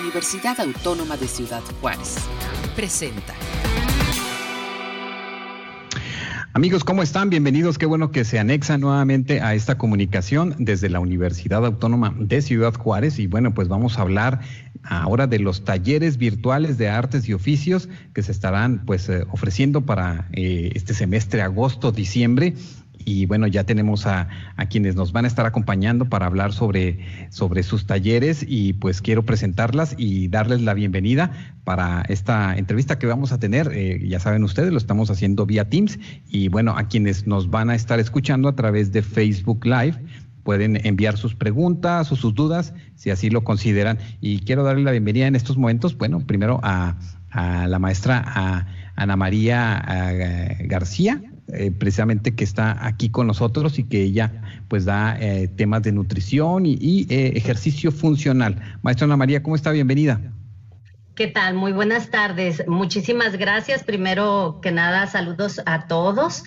[0.00, 2.16] Universidad Autónoma de Ciudad Juárez.
[2.74, 3.32] Presenta.
[6.52, 7.30] Amigos, ¿cómo están?
[7.30, 7.78] Bienvenidos.
[7.78, 12.74] Qué bueno que se anexa nuevamente a esta comunicación desde la Universidad Autónoma de Ciudad
[12.74, 13.18] Juárez.
[13.18, 14.40] Y bueno, pues vamos a hablar
[14.82, 19.80] ahora de los talleres virtuales de artes y oficios que se estarán pues eh, ofreciendo
[19.80, 22.54] para eh, este semestre agosto-diciembre
[23.04, 24.28] y bueno, ya tenemos a,
[24.70, 26.98] quienes nos van a estar acompañando para hablar sobre,
[27.30, 31.32] sobre sus talleres y pues quiero presentarlas y darles la bienvenida
[31.64, 33.70] para esta entrevista que vamos a tener.
[33.72, 37.70] Eh, ya saben ustedes, lo estamos haciendo vía Teams y bueno, a quienes nos van
[37.70, 39.98] a estar escuchando a través de Facebook Live
[40.42, 43.98] pueden enviar sus preguntas o sus dudas si así lo consideran.
[44.20, 46.98] Y quiero darle la bienvenida en estos momentos, bueno, primero a,
[47.30, 48.66] a la maestra a
[48.96, 49.82] Ana María
[50.66, 51.20] García,
[51.52, 54.32] eh, precisamente que está aquí con nosotros y que ella
[54.68, 58.78] pues da eh, temas de nutrición y, eh, ejercicio funcional.
[58.82, 59.70] Maestra Ana María, ¿cómo está?
[59.70, 60.20] Bienvenida.
[61.14, 61.54] ¿Qué tal?
[61.54, 62.64] Muy buenas tardes.
[62.66, 63.84] Muchísimas gracias.
[63.84, 66.44] Primero que nada, saludos a todos.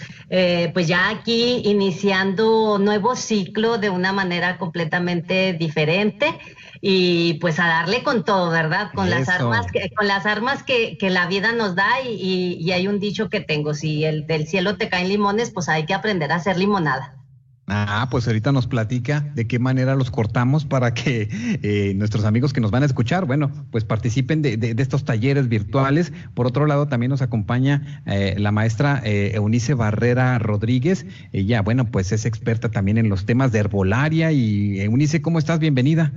[0.73, 6.27] pues ya aquí iniciando nuevo ciclo de una manera completamente diferente
[6.81, 8.91] y pues a darle con todo, ¿verdad?
[8.93, 12.71] Con las armas, que, con las armas que, que, la vida nos da y, y,
[12.71, 15.93] hay un dicho que tengo, si el del cielo te caen limones, pues hay que
[15.93, 17.17] aprender a hacer limonada.
[17.69, 21.27] Ah, pues ahorita nos platica de qué manera los cortamos para que
[21.63, 25.49] eh, nuestros amigos que nos van a escuchar, bueno, pues participen de, de, estos talleres
[25.49, 26.13] virtuales.
[26.33, 31.05] Por otro lado, también nos acompaña eh, la maestra eh, Eunice Barrera Rodríguez.
[31.33, 34.31] Ella, bueno, pues es experta también en los temas de herbolaria.
[34.31, 35.59] Y Eunice, ¿cómo estás?
[35.59, 36.13] Bienvenida.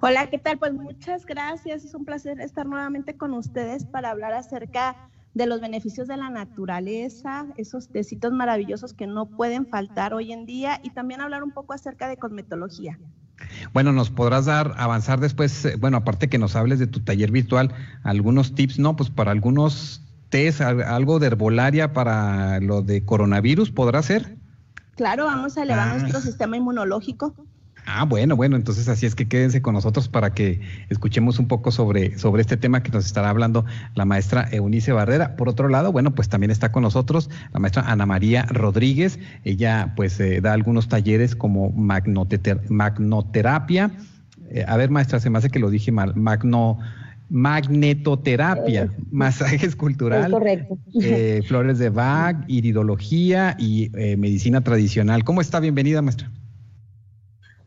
[0.00, 0.58] Hola, ¿qué tal?
[0.58, 1.84] Pues muchas gracias.
[1.84, 6.28] Es un placer estar nuevamente con ustedes para hablar acerca de los beneficios de la
[6.30, 11.50] naturaleza, esos tecitos maravillosos que no pueden faltar hoy en día y también hablar un
[11.50, 12.98] poco acerca de cosmetología.
[13.72, 17.30] Bueno, nos podrás dar, avanzar después, eh, bueno, aparte que nos hables de tu taller
[17.30, 17.72] virtual,
[18.02, 18.96] algunos tips, ¿no?
[18.96, 24.36] Pues para algunos test, algo de herbolaria para lo de coronavirus, ¿podrá ser?
[24.96, 25.98] Claro, vamos a elevar ah.
[25.98, 27.34] nuestro sistema inmunológico.
[27.88, 30.60] Ah, bueno, bueno, entonces así es que quédense con nosotros para que
[30.90, 33.64] escuchemos un poco sobre, sobre este tema que nos estará hablando
[33.94, 35.36] la maestra Eunice Barrera.
[35.36, 39.20] Por otro lado, bueno, pues también está con nosotros la maestra Ana María Rodríguez.
[39.44, 43.92] Ella pues eh, da algunos talleres como magnoterapia.
[44.50, 46.16] Eh, a ver, maestra, se me hace que lo dije mal.
[46.16, 46.80] Magno
[47.28, 50.32] magnetoterapia, eh, masajes cultural,
[51.46, 55.22] flores de Bach, iridología y medicina tradicional.
[55.22, 55.60] ¿Cómo está?
[55.60, 56.32] Bienvenida, maestra.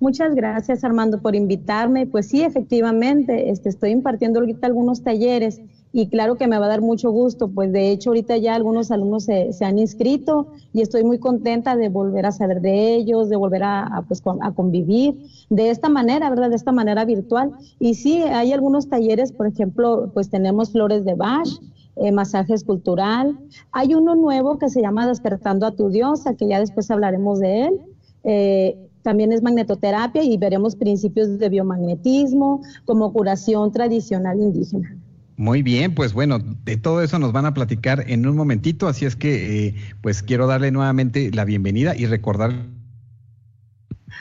[0.02, 2.08] Muchas gracias Armando por invitarme.
[2.08, 5.62] Pues sí, efectivamente, este, estoy impartiendo ahorita algunos talleres
[5.92, 8.92] y claro que me va a dar mucho gusto, pues de hecho ahorita ya algunos
[8.92, 13.36] alumnos se, han inscrito y estoy muy contenta de volver a saber de ellos, de
[13.36, 15.18] volver a, pues, a convivir
[15.50, 16.50] de esta manera, ¿verdad?
[16.50, 17.52] De esta manera virtual.
[17.80, 21.50] Y sí, hay algunos talleres, por ejemplo, pues tenemos flores de Bach,
[21.98, 23.38] eh, masaje escultural.
[23.74, 27.66] Hay uno nuevo que se llama Despertando a tu diosa, que ya después hablaremos de
[27.66, 27.82] él.
[28.24, 34.96] Eh, también es magnetoterapia y veremos principios de biomagnetismo como curación tradicional indígena.
[35.38, 39.06] Muy bien, pues bueno, de todo eso nos van a platicar en un momentito, así
[39.06, 42.52] es que eh, pues quiero darle nuevamente la bienvenida y recordar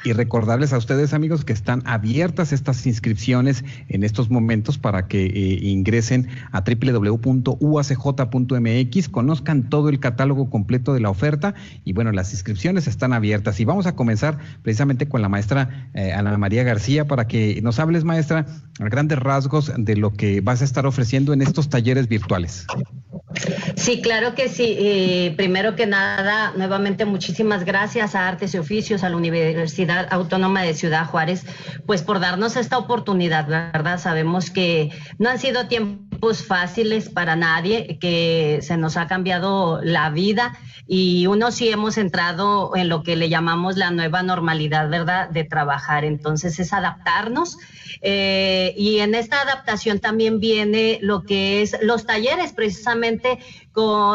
[0.08, 5.26] y recordarles a ustedes, amigos, que están abiertas estas inscripciones en estos momentos para que
[5.26, 7.58] eh, ingresen a www.uacj.mx,
[9.10, 11.54] conozcan todo el catálogo completo de la oferta
[11.84, 13.60] y bueno, las inscripciones están abiertas.
[13.60, 17.78] Y vamos a comenzar precisamente con la maestra eh, Ana María García para que nos
[17.78, 18.46] hables, maestra,
[18.80, 22.66] a grandes rasgos de lo que vas a estar ofreciendo en estos talleres virtuales.
[23.76, 24.76] Sí, claro que sí.
[24.78, 30.62] Eh, primero que nada, nuevamente muchísimas gracias a Artes y Oficios, a la Universidad Autónoma
[30.62, 31.44] de Ciudad Juárez,
[31.86, 33.98] pues por darnos esta oportunidad, ¿verdad?
[33.98, 40.10] Sabemos que no han sido tiempos fáciles para nadie, que se nos ha cambiado la
[40.10, 40.56] vida
[40.86, 45.28] y uno sí hemos entrado en lo que le llamamos la nueva normalidad, ¿verdad?
[45.28, 46.04] De trabajar.
[46.04, 47.58] Entonces es adaptarnos
[48.00, 53.38] eh, y en esta adaptación también viene lo que es los talleres, precisamente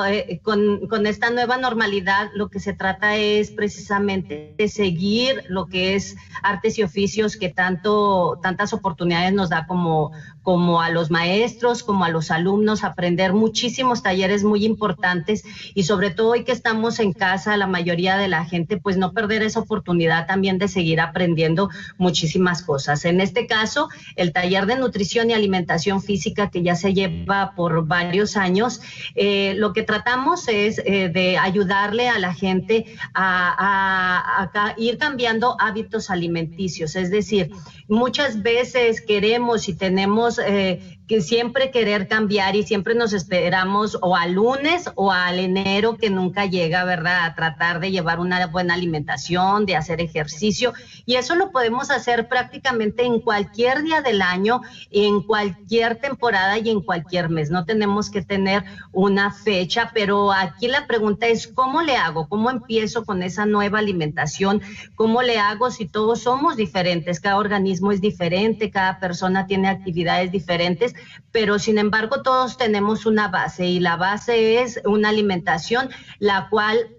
[0.05, 5.95] eh, con, esta nueva normalidad, lo que se trata es precisamente de seguir lo que
[5.95, 10.11] es artes y oficios que tanto, tantas oportunidades nos da como,
[10.41, 16.11] como a los maestros, como a los alumnos aprender muchísimos talleres muy importantes y sobre
[16.11, 19.61] todo hoy que estamos en casa, la mayoría de la gente, pues no perder esa
[19.61, 23.05] oportunidad también de seguir aprendiendo muchísimas cosas.
[23.05, 27.87] En este caso, el taller de nutrición y alimentación física que ya se lleva por
[27.87, 28.81] varios años,
[29.15, 36.09] eh, lo que tratamos es eh, de ayudarle a la gente a, ir cambiando hábitos
[36.09, 37.51] alimenticios, es decir,
[37.87, 44.33] muchas veces queremos y tenemos eh, siempre querer cambiar y siempre nos esperamos o al
[44.33, 47.25] lunes o al enero que nunca llega, ¿verdad?
[47.25, 50.73] A tratar de llevar una buena alimentación, de hacer ejercicio.
[51.05, 54.61] Y eso lo podemos hacer prácticamente en cualquier día del año,
[54.91, 57.51] en cualquier temporada y en cualquier mes.
[57.51, 62.27] No tenemos que tener una fecha, pero aquí la pregunta es, ¿cómo le hago?
[62.27, 64.61] ¿Cómo empiezo con esa nueva alimentación?
[64.95, 67.19] ¿Cómo le hago si todos somos diferentes?
[67.19, 70.93] Cada organismo es diferente, cada persona tiene actividades diferentes
[71.31, 75.89] pero sin embargo todos tenemos una base y la base es una alimentación
[76.19, 76.97] la cual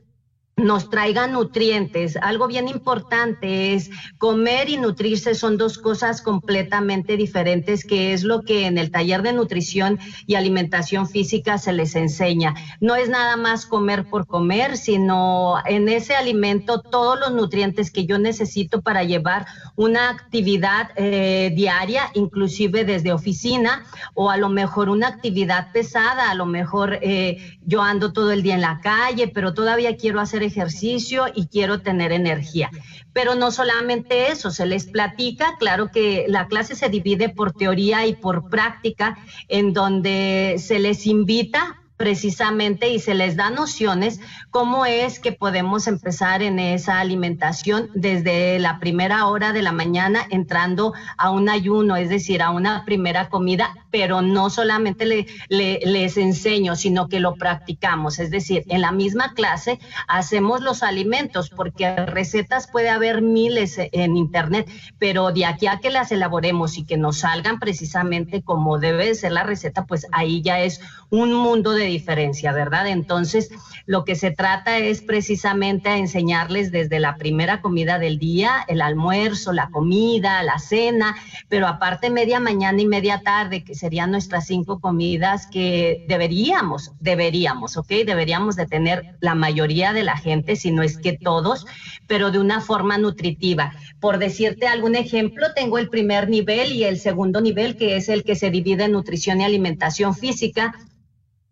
[0.57, 2.17] nos traiga nutrientes.
[2.17, 8.43] Algo bien importante es comer y nutrirse son dos cosas completamente diferentes, que es lo
[8.43, 12.55] que en el taller de nutrición y alimentación física se les enseña.
[12.81, 18.07] No es nada más comer por comer, sino en ese alimento todos los nutrientes que
[18.07, 23.85] yo necesito para llevar una actividad eh, diaria, inclusive desde oficina,
[24.15, 28.45] o a lo mejor una actividad pesada, a lo mejor eh, yo ando todo el
[28.45, 32.71] día en la calle, pero todavía quiero hacer ejercicio y quiero tener energía.
[33.13, 38.07] Pero no solamente eso, se les platica, claro que la clase se divide por teoría
[38.07, 39.17] y por práctica,
[39.49, 44.21] en donde se les invita precisamente y se les da nociones
[44.51, 50.27] cómo es que podemos empezar en esa alimentación desde la primera hora de la mañana
[50.31, 56.17] entrando a un ayuno, es decir, a una primera comida, pero no solamente le, les
[56.17, 61.95] enseño, sino que lo practicamos, es decir, en la misma clase hacemos los alimentos, porque
[62.07, 64.69] recetas puede haber miles en internet,
[64.99, 69.33] pero de aquí a que las elaboremos y que nos salgan precisamente como debe ser
[69.33, 70.81] la receta, pues ahí ya es
[71.11, 72.89] un mundo de diferencia, ¿verdad?
[72.89, 73.51] Entonces,
[73.87, 78.81] lo que se trata es precisamente a enseñarles desde la primera comida del día, el
[78.81, 81.17] almuerzo, la comida, la cena,
[81.49, 87.77] pero aparte media mañana y media tarde, que serían nuestras cinco comidas que deberíamos, deberíamos,
[87.77, 87.89] ¿ok?
[88.07, 91.67] Deberíamos de tener la mayoría de la gente, si no es que todos,
[92.07, 93.75] pero de una forma nutritiva.
[94.01, 98.25] Por decirte algún ejemplo, tengo el primer nivel y el segundo nivel, que es el
[98.25, 100.75] que se divide en nutrición y alimentación física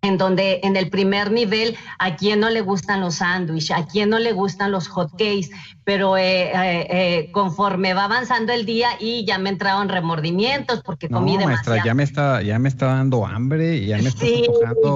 [0.02, 4.10] en donde en el primer nivel a quién no le gustan los sándwiches, a quién
[4.10, 5.50] no le gustan los hot cakes,
[5.84, 11.08] pero eh, eh, eh, conforme va avanzando el día y ya me entraron remordimientos porque
[11.08, 14.20] comí no, maestra, ya me está ya me está dando hambre y ya me está
[14.24, 14.44] sí,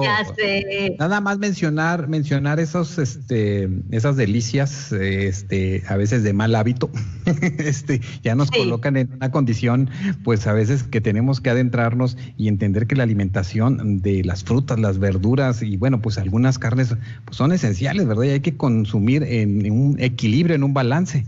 [0.01, 0.95] ya sé.
[0.97, 6.89] Nada más mencionar mencionar esos este esas delicias este a veces de mal hábito.
[7.57, 9.89] este ya nos colocan en una condición
[10.23, 14.79] pues a veces que tenemos que adentrarnos y entender que la alimentación de las frutas,
[14.79, 16.95] las verduras y bueno, pues algunas carnes
[17.25, 18.23] pues son esenciales, ¿verdad?
[18.23, 21.25] Y hay que consumir en, un equilibrio, en un balance.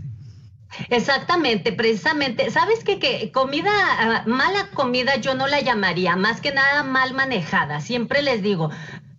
[0.88, 2.50] Exactamente, precisamente.
[2.50, 2.98] ¿Sabes qué?
[2.98, 7.80] Que comida, ah, mala comida yo no la llamaría, más que nada mal manejada.
[7.80, 8.70] Siempre les digo,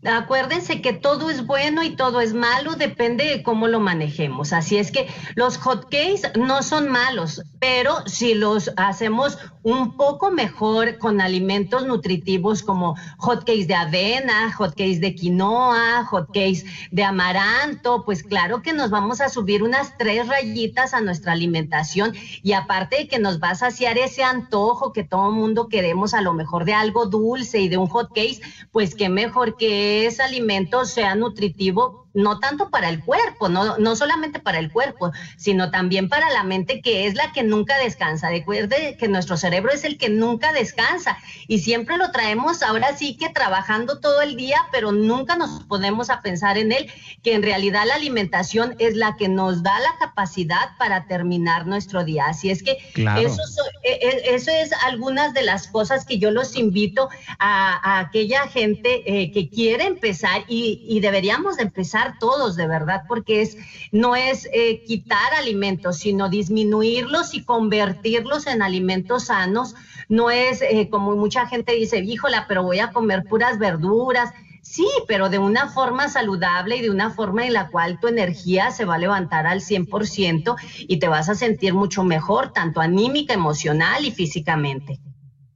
[0.03, 4.51] Acuérdense que todo es bueno y todo es malo, depende de cómo lo manejemos.
[4.51, 10.97] Así es que los hotcakes no son malos, pero si los hacemos un poco mejor
[10.97, 18.61] con alimentos nutritivos como hotcakes de avena, hotcakes de quinoa, hotcakes de amaranto, pues claro
[18.61, 22.13] que nos vamos a subir unas tres rayitas a nuestra alimentación
[22.43, 26.21] y aparte de que nos va a saciar ese antojo que todo mundo queremos a
[26.21, 30.85] lo mejor de algo dulce y de un hotcake, pues qué mejor que ese alimento
[30.85, 36.09] sea nutritivo no tanto para el cuerpo, no, no solamente para el cuerpo, sino también
[36.09, 38.29] para la mente que es la que nunca descansa.
[38.29, 43.15] Recuerde que nuestro cerebro es el que nunca descansa y siempre lo traemos ahora sí
[43.17, 46.91] que trabajando todo el día, pero nunca nos ponemos a pensar en él,
[47.23, 52.03] que en realidad la alimentación es la que nos da la capacidad para terminar nuestro
[52.03, 52.25] día.
[52.27, 53.41] Así es que eso,
[53.83, 59.03] e, e, eso, es algunas de las cosas que yo los invito a, aquella gente
[59.05, 63.57] eh, que quiere empezar y, y deberíamos de empezar todos de verdad, porque es,
[63.91, 69.75] no es eh, quitar alimentos, sino disminuirlos y convertirlos en alimentos sanos.
[70.09, 74.31] No es eh, como mucha gente dice, híjola, pero voy a comer puras verduras.
[74.61, 78.71] Sí, pero de una forma saludable y de una forma en la cual tu energía
[78.71, 80.55] se va a levantar al 100%
[80.87, 84.99] y te vas a sentir mucho mejor, tanto anímica, emocional y físicamente.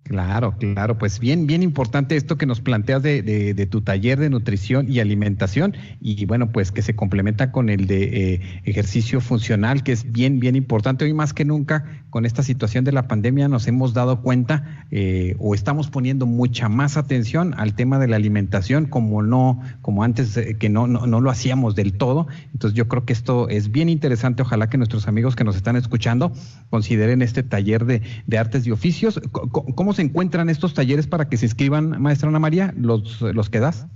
[0.08, 4.30] Claro, claro, pues bien, bien importante esto que nos planteas de, de, tu taller de
[4.30, 9.82] nutrición y alimentación y bueno, pues que se complementa con el de eh, ejercicio funcional,
[9.82, 11.06] que es bien, bien importante.
[11.06, 15.36] Hoy más que nunca, con esta situación de la pandemia, nos hemos dado cuenta eh,
[15.40, 20.40] o estamos poniendo mucha más atención al tema de la alimentación, como no, como antes
[20.60, 22.28] que no, no, no lo hacíamos del todo.
[22.54, 24.44] Entonces yo creo que esto es bien interesante.
[24.44, 26.32] Ojalá que nuestros amigos que nos están escuchando
[26.70, 29.20] consideren este taller de, de artes y oficios.
[29.32, 33.60] ¿Cómo se encuentran estos talleres para que se inscriban, maestra Ana María, los, los que
[33.60, 33.88] das?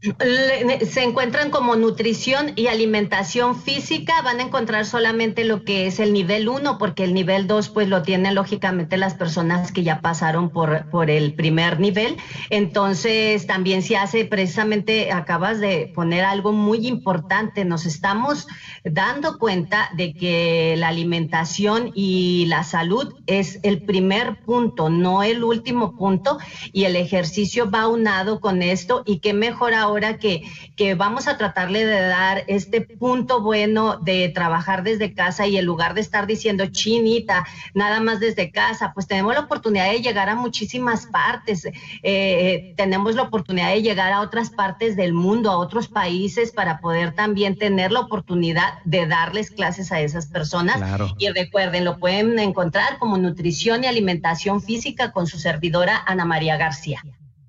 [0.00, 6.12] Se encuentran como nutrición y alimentación física, van a encontrar solamente lo que es el
[6.12, 10.50] nivel 1, porque el nivel 2 pues lo tienen lógicamente las personas que ya pasaron
[10.50, 12.16] por, por el primer nivel.
[12.48, 18.46] Entonces también se hace, precisamente acabas de poner algo muy importante, nos estamos
[18.84, 25.42] dando cuenta de que la alimentación y la salud es el primer punto, no el
[25.42, 26.38] último punto,
[26.72, 29.87] y el ejercicio va unado con esto y qué mejor ahora
[30.18, 30.42] que,
[30.76, 35.64] que vamos a tratarle de dar este punto bueno de trabajar desde casa y en
[35.64, 40.28] lugar de estar diciendo chinita, nada más desde casa, pues tenemos la oportunidad de llegar
[40.28, 41.66] a muchísimas partes,
[42.02, 46.80] eh, tenemos la oportunidad de llegar a otras partes del mundo, a otros países para
[46.80, 50.80] poder también tener la oportunidad de darles clases a esas personas.
[51.18, 56.56] Y recuerden, lo pueden encontrar como nutrición y alimentación física con su servidora Ana María
[56.56, 57.02] García.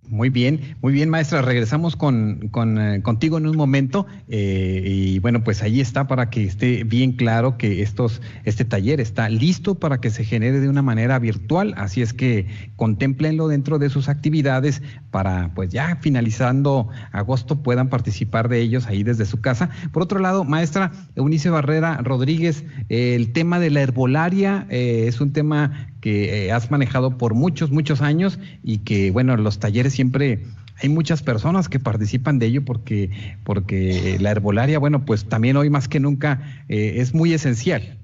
[0.09, 1.43] Muy bien, muy bien, maestra.
[1.43, 6.45] Regresamos con, eh, contigo en un momento eh, y bueno, pues ahí está para que
[6.45, 10.81] esté bien claro que estos, este taller está listo para que se genere de una
[10.81, 11.75] manera virtual.
[11.77, 18.49] Así es que contemplenlo dentro de sus actividades para, pues ya finalizando agosto puedan participar
[18.49, 19.69] de ellos ahí desde su casa.
[19.91, 25.33] Por otro lado, maestra Eunice Barrera Rodríguez, el tema de la herbolaria eh, es un
[25.33, 30.43] tema que eh, has manejado por muchos, muchos años y que, bueno, los talleres siempre
[30.81, 33.11] hay muchas personas que participan de ello porque,
[33.43, 37.97] porque la herbolaria, bueno, pues también hoy más que nunca eh, es muy esencial.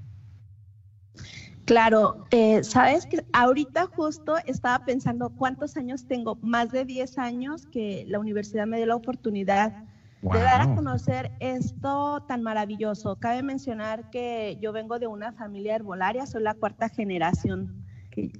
[1.64, 7.66] Claro, eh, sabes que ahorita justo estaba pensando cuántos años tengo, más de 10 años
[7.66, 9.86] que la universidad me dio la oportunidad
[10.22, 13.16] de dar a conocer esto tan maravilloso.
[13.18, 17.85] Cabe mencionar que yo vengo de una familia herbolaria, soy la cuarta generación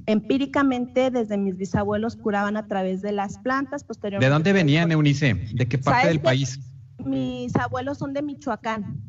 [0.06, 3.84] empíricamente desde mis bisabuelos curaban a través de las plantas.
[3.84, 5.34] Posteriormente, ¿De dónde venían, Eunice?
[5.54, 6.60] ¿De qué parte del país?
[7.04, 9.02] Mis abuelos son de Michoacán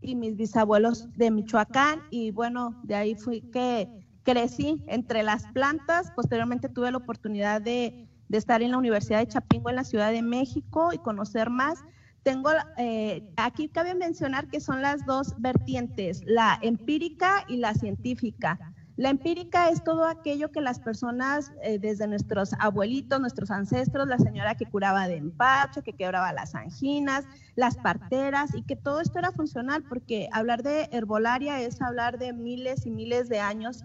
[0.00, 3.88] y mis bisabuelos de Michoacán y bueno, de ahí fui que
[4.24, 6.10] crecí entre las plantas.
[6.12, 10.22] Posteriormente tuve la oportunidad de, estar en la Universidad de Chapingo en la Ciudad de
[10.22, 11.78] México y conocer más.
[12.22, 18.71] Tengo, eh, aquí cabe mencionar que son las dos vertientes, la empírica y la científica.
[19.02, 24.16] La empírica es todo aquello que las personas, eh, desde nuestros abuelitos, nuestros ancestros, la
[24.16, 27.24] señora que curaba de empacho, que quebraba las anginas,
[27.56, 32.32] las parteras, y que todo esto era funcional, porque hablar de herbolaria es hablar de
[32.32, 33.82] miles y miles de años,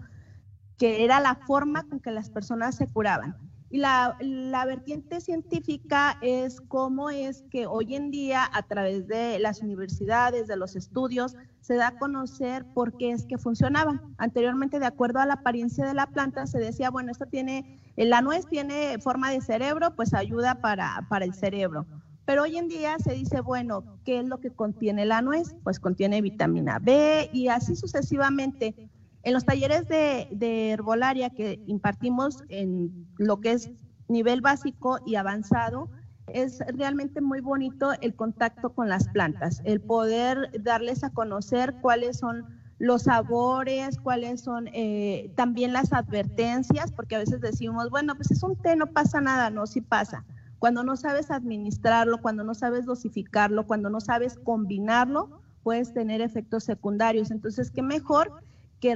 [0.76, 3.47] que era la forma con que las personas se curaban.
[3.70, 9.38] Y la, la, vertiente científica es cómo es que hoy en día, a través de
[9.38, 14.00] las universidades, de los estudios, se da a conocer por qué es que funcionaba.
[14.16, 18.22] Anteriormente, de acuerdo a la apariencia de la planta, se decía, bueno, esto tiene, la
[18.22, 21.84] nuez tiene forma de cerebro, pues ayuda para, para el cerebro.
[22.24, 25.56] Pero hoy en día se dice, bueno, ¿qué es lo que contiene la nuez?
[25.62, 28.90] Pues contiene vitamina B y así sucesivamente.
[29.22, 33.70] En los talleres de, herbolaria que impartimos en lo que es
[34.08, 35.90] nivel básico y avanzado,
[36.28, 42.18] es realmente muy bonito el contacto con las plantas, el poder darles a conocer cuáles
[42.18, 42.44] son
[42.78, 48.42] los sabores, cuáles son eh, también las advertencias, porque a veces decimos, bueno, pues es
[48.42, 50.24] un té, no pasa nada, no, sí pasa.
[50.58, 56.64] Cuando no sabes administrarlo, cuando no sabes dosificarlo, cuando no sabes combinarlo, puedes tener efectos
[56.64, 57.30] secundarios.
[57.30, 58.32] Entonces, qué mejor
[58.80, 58.94] que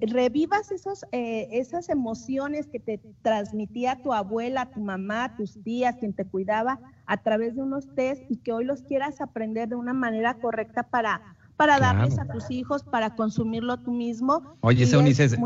[0.00, 6.14] revivas esos, eh, esas emociones que te transmitía tu abuela, tu mamá, tus tías, quien
[6.14, 9.92] te cuidaba a través de unos test y que hoy los quieras aprender de una
[9.94, 11.22] manera correcta para,
[11.56, 14.56] para darles a tus hijos, para consumirlo tú mismo.
[14.60, 15.36] Oye, ese Ulises,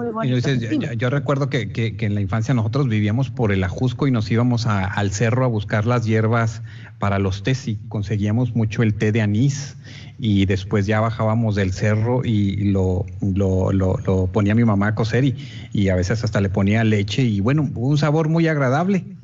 [0.97, 4.67] yo, recuerdo que, que, en la infancia nosotros vivíamos por el Ajusco y nos íbamos
[4.67, 6.62] al cerro a buscar las hierbas
[6.99, 9.76] para los tés y conseguíamos mucho el té de anís
[10.19, 15.25] y después ya bajábamos del cerro y lo, lo, lo, ponía mi mamá a cocer
[15.25, 15.37] y,
[15.73, 19.17] y, a veces hasta le ponía leche y bueno, un sabor muy agradable.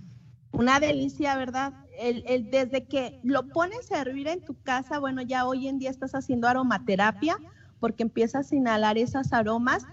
[0.53, 1.75] Una delicia, ¿verdad?
[1.99, 5.91] El, desde que lo pones a hervir en tu casa, bueno, ya hoy en día
[5.91, 7.39] estás haciendo aromaterapia
[7.81, 9.85] porque empiezas a inhalar esos aromas.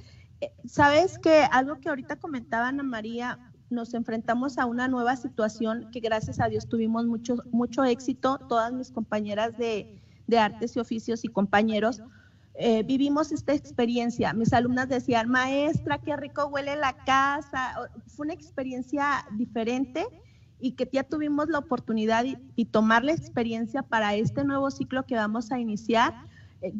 [0.42, 5.90] Eh, Sabes que algo que ahorita comentaba Ana María, nos enfrentamos a una nueva situación
[5.92, 10.80] que gracias a Dios tuvimos mucho, mucho éxito, todas mis compañeras de, de artes y
[10.80, 12.02] oficios y compañeros,
[12.56, 14.34] eh, vivimos esta experiencia.
[14.34, 17.90] Mis alumnas decían, maestra, qué rico huele la casa.
[18.08, 20.06] Fue una experiencia diferente
[20.64, 25.16] y que ya tuvimos la oportunidad y tomar la experiencia para este nuevo ciclo que
[25.16, 26.14] vamos a iniciar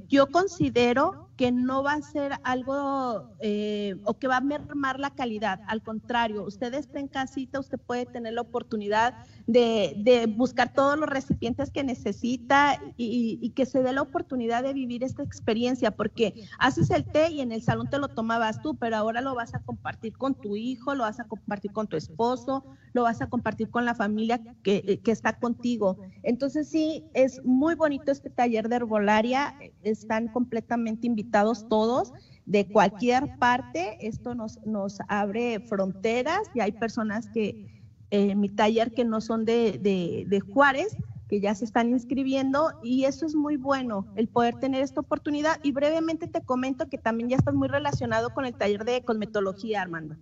[0.08, 5.10] yo considero que no va a ser algo eh, o que va a mermar la
[5.10, 5.60] calidad.
[5.68, 9.16] Al contrario, usted está en casita, usted puede tener la oportunidad
[9.48, 15.04] de, buscar todos los recipientes que necesita y, que se dé la oportunidad de vivir
[15.04, 18.96] esta experiencia, porque haces el té y en el salón te lo tomabas tú, pero
[18.96, 22.64] ahora lo vas a compartir con tu hijo, lo vas a compartir con tu esposo,
[22.94, 25.98] lo vas a compartir con la familia que, que está contigo.
[26.22, 32.14] Entonces sí, es muy bonito este taller de herbolaria están completamente invitados todos
[32.46, 33.98] de cualquier parte.
[34.02, 39.22] Esto nos, nos abre fronteras y hay personas que en eh, mi taller que no
[39.22, 40.96] son de, de, Juárez,
[41.28, 45.60] que ya se están inscribiendo y eso es muy bueno, el poder tener esta oportunidad.
[45.64, 49.82] Y brevemente te comento que también ya estás muy relacionado con el taller de cosmetología,
[49.82, 50.16] Armando.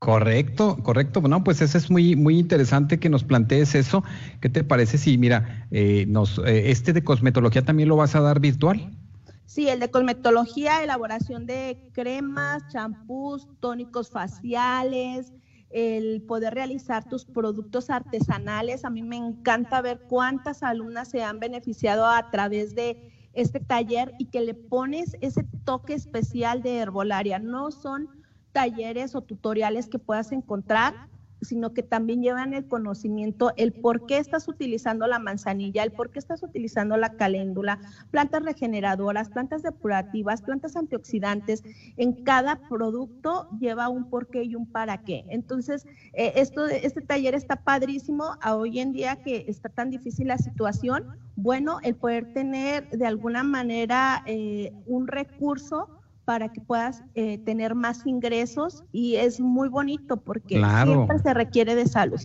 [0.00, 1.20] Correcto, correcto.
[1.20, 4.02] Bueno, pues eso es muy, muy interesante que nos plantees eso.
[4.40, 8.20] ¿Qué te parece si, mira, eh, nos, eh, este de cosmetología también lo vas a
[8.22, 8.96] dar virtual?
[9.44, 15.34] Sí, el de cosmetología, elaboración de cremas, champús, tónicos faciales,
[15.68, 18.86] el poder realizar tus productos artesanales.
[18.86, 24.14] A mí me encanta ver cuántas alumnas se han beneficiado a través de este taller
[24.18, 27.38] y que le pones ese toque especial de herbolaria.
[27.38, 28.08] No son
[28.52, 31.08] talleres o tutoriales que puedas encontrar,
[31.42, 36.10] sino que también llevan el conocimiento, el por qué estás utilizando la manzanilla, el por
[36.10, 37.80] qué estás utilizando la caléndula,
[38.10, 41.62] plantas regeneradoras, plantas depurativas, plantas antioxidantes.
[41.96, 45.24] En cada producto lleva un por qué y un para qué.
[45.28, 50.28] Entonces, eh, esto, este taller está padrísimo a hoy en día que está tan difícil
[50.28, 51.06] la situación.
[51.36, 55.99] Bueno, el poder tener de alguna manera eh, un recurso
[56.30, 61.74] para que puedas eh, tener más ingresos y es muy bonito porque siempre se requiere
[61.74, 62.20] de salud.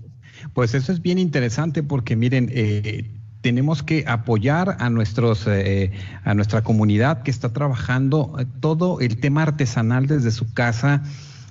[0.53, 3.09] Pues eso es bien interesante porque miren, eh,
[3.41, 5.91] tenemos que apoyar a nuestros eh,
[6.23, 11.01] a nuestra comunidad que está trabajando todo el tema artesanal desde su casa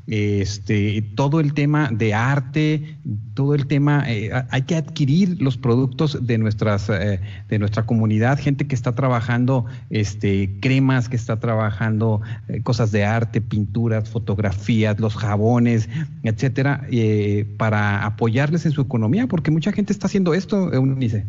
[0.06, 2.96] este, todo el tema de arte,
[3.34, 8.38] todo el tema, eh, hay que adquirir los productos de nuestras, eh, de nuestra comunidad,
[8.38, 15.00] gente que está trabajando, este, cremas, que está trabajando eh, cosas de arte, pinturas, fotografías,
[15.00, 15.88] los jabones,
[16.22, 16.86] etcétera,
[17.56, 21.24] para apoyarles en su economía, porque mucha gente está haciendo esto, Eunice.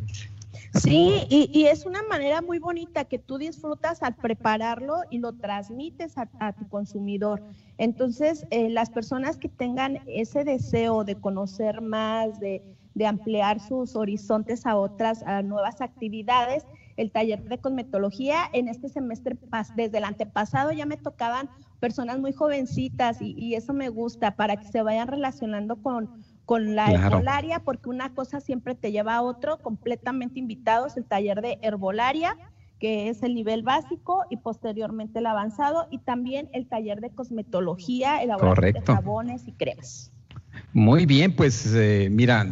[0.81, 6.15] Sí, y, es una manera muy bonita que tú disfrutas al prepararlo y lo transmites
[6.17, 7.41] a, tu consumidor.
[7.77, 12.61] Entonces, eh, las personas que tengan ese deseo de conocer más, de,
[13.05, 19.38] ampliar sus horizontes a otras, a nuevas actividades, el taller de cosmetología en este semestre,
[19.75, 21.49] desde el antepasado ya me tocaban
[21.81, 26.09] personas muy jovencitas y, y eso me gusta para que se vayan relacionando con
[26.45, 31.41] con la herbolaria, porque una cosa siempre te lleva a otro, completamente invitados, el taller
[31.41, 32.38] de herbolaria,
[32.79, 38.21] que es el nivel básico, y posteriormente el avanzado, y también el taller de cosmetología,
[38.21, 40.12] elaboración de jabones y cremas.
[40.73, 42.45] Muy bien, pues eh, mira,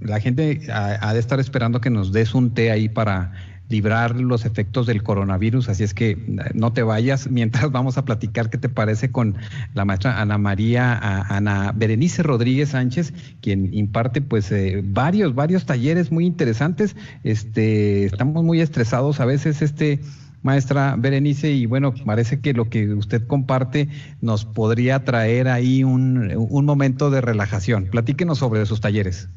[0.00, 3.32] la gente ha, de estar esperando que nos des un té ahí para
[3.70, 6.18] librar los efectos del coronavirus, así es que eh,
[6.54, 9.36] no te vayas mientras vamos a platicar qué te parece con
[9.74, 16.12] la maestra Ana María, Ana Berenice Rodríguez Sánchez, quien imparte pues eh, varios, varios talleres
[16.12, 16.96] muy interesantes.
[17.24, 20.00] Este, estamos muy estresados a veces, este
[20.42, 23.88] maestra Berenice, y bueno, parece que lo que usted comparte
[24.20, 27.86] nos podría traer ahí un, un momento de relajación.
[27.90, 29.28] Platíquenos sobre esos talleres.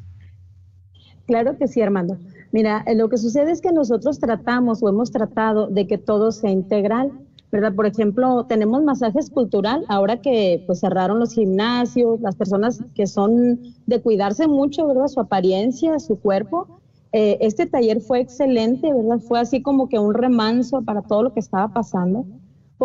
[1.25, 2.17] Claro que sí, Armando.
[2.51, 6.31] Mira, eh, lo que sucede es que nosotros tratamos o hemos tratado de que todo
[6.31, 7.11] sea integral,
[7.51, 7.73] ¿verdad?
[7.73, 13.59] Por ejemplo, tenemos masajes cultural, ahora que pues cerraron los gimnasios, las personas que son
[13.85, 15.07] de cuidarse mucho, ¿verdad?
[15.07, 16.79] Su apariencia, su cuerpo.
[17.13, 19.19] Eh, este taller fue excelente, ¿verdad?
[19.19, 22.25] Fue así como que un remanso para todo lo que estaba pasando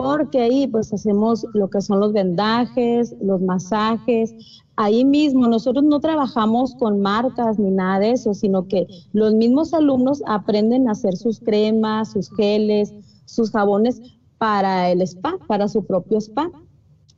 [0.02, 4.34] porque ahí pues hacemos lo que son los vendajes, los masajes.
[4.76, 9.74] Ahí mismo nosotros no trabajamos con marcas ni nada de eso, sino que los mismos
[9.74, 14.00] alumnos aprenden a hacer sus cremas, sus geles, sus jabones
[14.38, 16.50] para el spa, para su propio spa.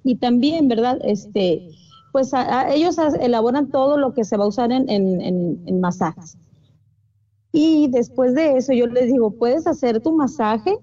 [0.02, 0.98] Y también, ¿verdad?
[1.02, 1.68] Este,
[2.12, 2.32] pues
[2.70, 6.38] ellos elaboran todo lo que se va a usar en masajes.
[7.52, 10.78] Y después de eso yo les digo, puedes hacer tu masaje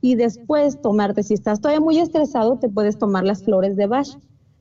[0.00, 4.08] y después tomarte, si estás todavía muy estresado, te puedes tomar las flores de Bach.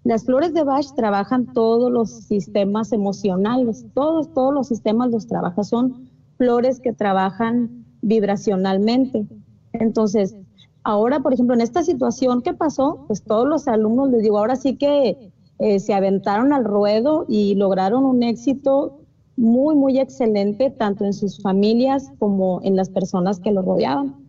[0.04, 5.64] Las flores de Bach trabajan todos los sistemas emocionales, todos, todos los sistemas los trabaja,
[5.64, 9.26] son flores que trabajan vibracionalmente.
[9.74, 10.36] Entonces,
[10.84, 13.06] ahora, por ejemplo, en esta situación, ¿qué pasó?
[13.08, 17.56] Pues todos los alumnos, les digo, ahora sí que eh, se aventaron al ruedo y
[17.56, 19.00] lograron un éxito
[19.38, 24.25] muy, muy excelente, tanto en sus familias como en las personas que lo rodeaban.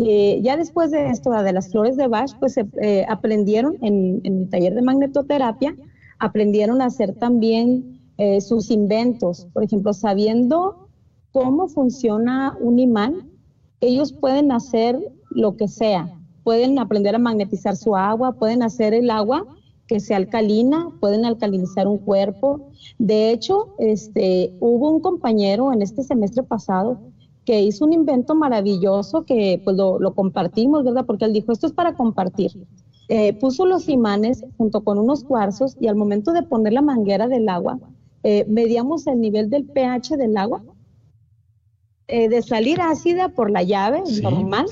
[0.00, 4.42] Eh, ya después de esto, de las flores de Bach, pues eh, aprendieron en, en,
[4.42, 5.74] el taller de magnetoterapia,
[6.20, 9.48] aprendieron a hacer también eh, sus inventos.
[9.52, 10.88] Por ejemplo, sabiendo
[11.32, 13.28] cómo funciona un imán,
[13.80, 14.98] ellos pueden hacer
[15.30, 16.08] lo que sea.
[16.44, 19.46] Pueden aprender a magnetizar su agua, pueden hacer el agua
[19.88, 22.70] que sea alcalina, pueden alcalinizar un cuerpo.
[22.98, 27.00] De hecho, este, hubo un compañero en este semestre pasado
[27.48, 31.06] que hizo un invento maravilloso que pues lo, compartimos, ¿verdad?
[31.06, 32.52] Porque él dijo, esto es para compartir.
[33.08, 37.26] Eh, puso los imanes junto con unos cuarzos y al momento de poner la manguera
[37.26, 37.78] del agua,
[38.22, 40.62] eh, medíamos el nivel del pH del agua,
[42.06, 44.66] eh, de salir ácida por la llave normal,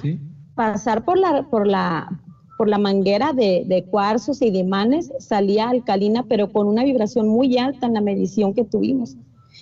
[0.54, 2.20] pasar por la, por la,
[2.58, 7.26] por la manguera de, de, cuarzos y de imanes, salía alcalina, pero con una vibración
[7.26, 9.16] muy alta en la medición que tuvimos.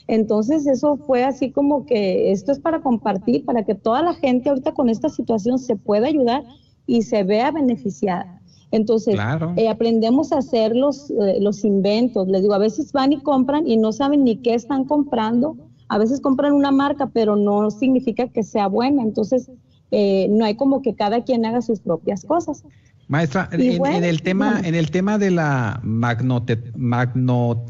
[0.07, 4.51] Entonces eso fue así como que esto es para compartir, para que toda la gente
[4.51, 6.45] ahorita con esta situación se pueda ayudar
[6.87, 8.41] y se vea beneficiada.
[8.71, 9.17] Entonces,
[9.57, 12.27] eh, aprendemos a hacer los, eh, los inventos.
[12.27, 15.57] Les digo, a veces van y compran y no saben ni qué están comprando.
[15.89, 19.03] A veces compran una marca, pero no significa que sea buena.
[19.03, 19.49] Entonces,
[19.93, 22.65] eh, no hay como que cada quien haga sus propias cosas.
[23.07, 23.61] Maestra, en,
[24.03, 27.67] el tema, en el tema de la magnote, magno,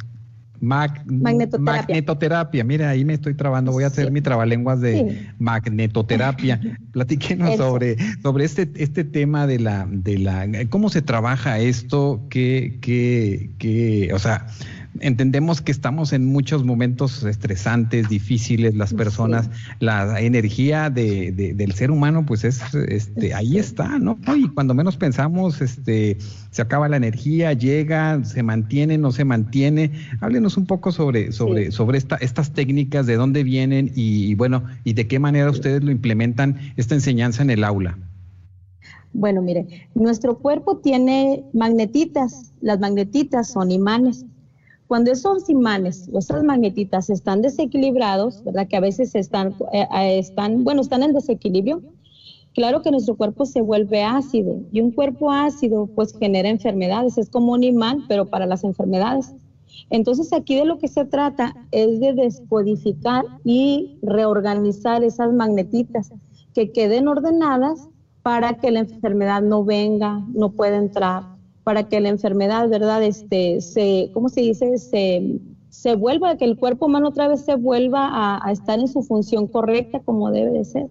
[0.60, 2.64] magnetoterapia.
[2.64, 3.72] Mira, ahí me estoy trabando.
[3.72, 6.60] Voy a hacer mi trabalenguas de magnetoterapia.
[6.92, 12.78] Platíquenos sobre, sobre este, este tema de la, de la, cómo se trabaja esto, qué,
[12.80, 14.46] qué, qué, o sea,
[15.00, 21.90] entendemos que estamos en muchos momentos estresantes, difíciles, las personas, la energía de, del ser
[21.90, 24.18] humano, pues es, este, ahí está, ¿no?
[24.36, 26.18] Y cuando menos pensamos, este,
[26.50, 29.92] se acaba la energía, llega, se mantiene, no se mantiene.
[30.20, 34.92] Háblenos un poco sobre, sobre, sobre esta, estas técnicas, de dónde vienen y, bueno, y
[34.92, 37.98] de qué manera ustedes lo implementan esta enseñanza en el aula.
[39.12, 44.26] Bueno, mire, nuestro cuerpo tiene magnetitas, las magnetitas son imanes
[44.86, 48.68] cuando esos imanes o esas magnetitas están desequilibrados, ¿verdad?
[48.68, 51.82] Que a veces están, eh, eh, están, bueno, están en desequilibrio,
[52.54, 57.30] claro que nuestro cuerpo se vuelve ácido y un cuerpo ácido pues genera enfermedades, es
[57.30, 59.34] como un imán, pero para las enfermedades.
[59.90, 66.12] Entonces aquí de lo que se trata es de descodificar y reorganizar esas magnetitas
[66.54, 67.88] que queden ordenadas
[68.22, 71.33] para que la enfermedad no venga, no pueda entrar
[71.64, 73.02] para que la enfermedad, ¿verdad?
[73.02, 74.76] Este, se, ¿cómo se dice?
[74.78, 79.02] Se, se vuelva, que el cuerpo humano otra vez se vuelva a, estar en su
[79.02, 80.88] función correcta como debe de ser.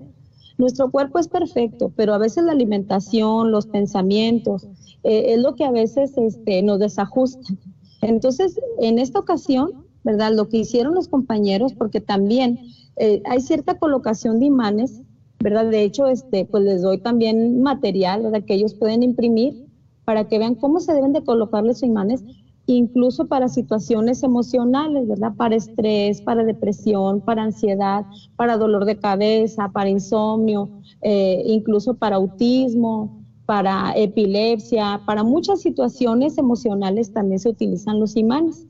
[0.57, 4.67] Nuestro cuerpo es perfecto, pero a veces la alimentación, los pensamientos,
[5.03, 7.53] eh, es lo que a veces este, nos desajusta.
[8.01, 10.33] Entonces, en esta ocasión, ¿verdad?
[10.33, 12.59] Lo que hicieron los compañeros, porque también
[12.97, 15.01] eh, hay cierta colocación de imanes,
[15.39, 15.67] ¿verdad?
[15.67, 18.43] De hecho, este, pues les doy también material, ¿verdad?
[18.43, 19.65] Que ellos pueden imprimir
[20.05, 22.23] para que vean cómo se deben de colocar los imanes,
[22.65, 25.33] incluso para situaciones emocionales, ¿verdad?
[25.35, 30.69] Para estrés, para depresión, para ansiedad, para dolor de cabeza, para insomnio,
[31.01, 38.65] eh, incluso para autismo, para epilepsia, para muchas situaciones emocionales también se utilizan los imanes.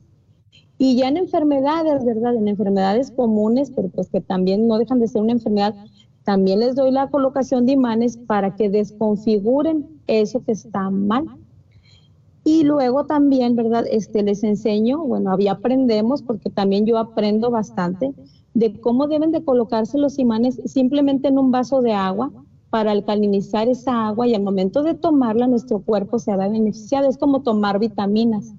[0.79, 2.35] Y ya en enfermedades, ¿verdad?
[2.35, 5.75] En enfermedades comunes, pero pues que también no dejan de ser una enfermedad,
[6.23, 11.25] también les doy la colocación de imanes para que desconfiguren eso que está mal.
[12.43, 13.85] Y luego también, ¿verdad?
[13.89, 18.13] Este, les enseño, bueno, había aprendemos, porque también yo aprendo bastante,
[18.53, 22.31] de cómo deben de colocarse los imanes simplemente en un vaso de agua
[22.69, 27.05] para alcalinizar esa agua y al momento de tomarla nuestro cuerpo se va a beneficiar.
[27.05, 28.53] Es como tomar vitaminas.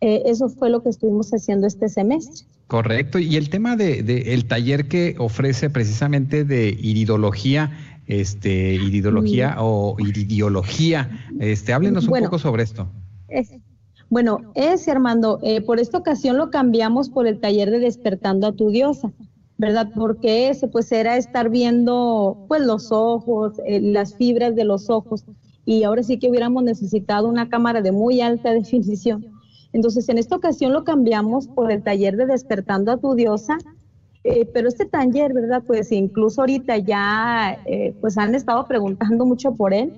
[0.00, 2.46] Eh, eso fue lo que estuvimos haciendo este semestre.
[2.66, 3.18] Correcto.
[3.18, 4.00] Y el tema de,
[4.32, 7.72] el taller que ofrece precisamente de iridología,
[8.06, 11.10] este, iridología o iridiología.
[11.40, 12.88] Este, háblenos un poco sobre esto.
[14.10, 18.52] bueno, es Armando, eh, por esta ocasión lo cambiamos por el taller de despertando a
[18.52, 19.12] tu diosa,
[19.58, 19.90] ¿verdad?
[19.94, 25.24] Porque ese pues era estar viendo pues los ojos, eh, las fibras de los ojos
[25.64, 29.26] y ahora sí que hubiéramos necesitado una cámara de muy alta definición.
[29.72, 33.58] Entonces, en esta ocasión lo cambiamos por el taller de despertando a tu diosa,
[34.24, 35.62] eh, pero este taller, ¿verdad?
[35.66, 39.92] Pues incluso ahorita ya, eh, pues han estado preguntando mucho por él,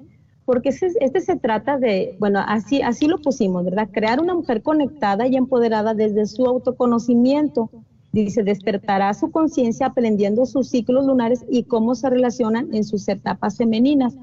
[0.45, 3.89] porque este, se trata de, bueno, así, así lo pusimos, ¿verdad?
[3.93, 7.71] Crear una mujer conectada y empoderada desde su autoconocimiento.
[8.13, 13.57] Dice, despertará su conciencia aprendiendo sus ciclos lunares y cómo se relacionan en sus etapas
[13.57, 14.17] femeninas.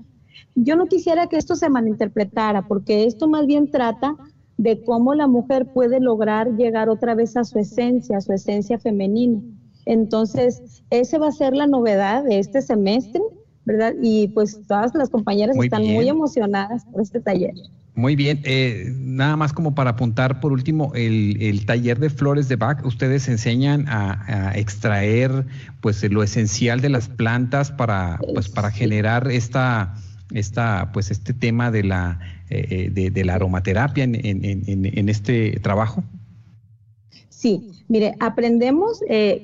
[0.56, 4.16] Yo no quisiera que esto se malinterpretara, porque esto más bien trata
[4.58, 8.80] de cómo la mujer puede lograr llegar otra vez a su esencia, a su esencia
[8.80, 9.42] femenina.
[9.86, 13.22] Entonces, esa va a ser la novedad de este semestre,
[13.66, 13.94] ¿verdad?
[14.02, 17.54] Y pues todas las compañeras están muy emocionadas por este taller.
[17.96, 22.56] Muy bien, eh, nada más como para apuntar por último, el, taller de flores de
[22.56, 25.46] Bach, ustedes enseñan a, extraer
[25.80, 29.94] pues lo esencial de las plantas para, pues, para generar esta,
[30.32, 32.20] esta, pues este tema de la,
[32.50, 36.04] eh, eh, de, la aromaterapia en, en, este trabajo.
[37.44, 39.02] Sí, mire, aprendemos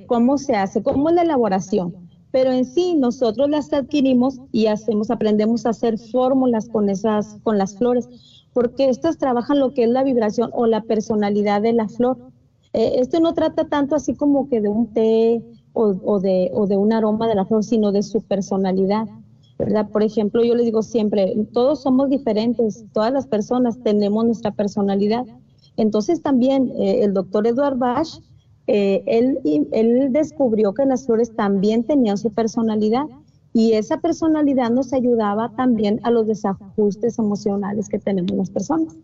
[0.08, 5.10] cómo se hace, cómo es la elaboración pero en sí nosotros las adquirimos y hacemos,
[5.10, 8.08] aprendemos a hacer fórmulas con esas, con las flores,
[8.54, 12.18] porque estas trabajan lo que es la vibración o la personalidad de la flor.
[12.74, 16.78] Eh, esto no trata tanto así como que de un té o, de, o de
[16.78, 19.08] un aroma de la flor, sino de su personalidad.
[19.58, 19.90] ¿verdad?
[19.90, 25.26] Por ejemplo, yo les digo siempre, todos somos diferentes, todas las personas tenemos nuestra personalidad.
[25.80, 28.08] Entonces también eh, el doctor Edward Bach
[28.68, 33.06] eh, él descubrió que las flores también tenían su personalidad
[33.54, 38.96] y esa personalidad nos ayudaba también a los desajustes emocionales que tenemos las personas.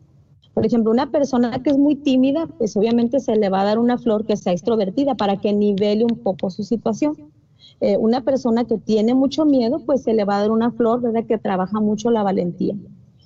[0.53, 3.79] Por ejemplo, una persona que es muy tímida, pues obviamente se le va a dar
[3.79, 7.15] una flor que sea extrovertida para que nivele un poco su situación.
[7.81, 11.01] Eh, una persona que tiene mucho miedo, pues se le va a dar una flor,
[11.01, 11.25] ¿verdad?
[11.25, 12.75] Que trabaja mucho la valentía.